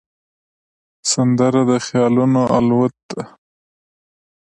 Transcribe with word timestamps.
سندره 1.11 1.61
د 1.69 1.71
خیالونو 1.85 2.41
الوت 2.57 2.95
ده 3.11 3.23